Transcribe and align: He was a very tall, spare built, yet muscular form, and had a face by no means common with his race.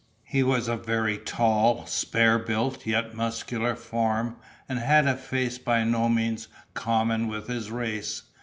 He 0.23 0.41
was 0.41 0.67
a 0.67 0.77
very 0.77 1.19
tall, 1.19 1.85
spare 1.85 2.39
built, 2.39 2.87
yet 2.87 3.13
muscular 3.13 3.75
form, 3.75 4.37
and 4.67 4.79
had 4.79 5.05
a 5.07 5.15
face 5.15 5.59
by 5.59 5.83
no 5.83 6.09
means 6.09 6.47
common 6.73 7.27
with 7.27 7.47
his 7.47 7.69
race. 7.69 8.23